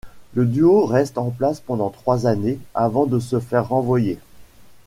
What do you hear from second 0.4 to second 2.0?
duo reste en place pendant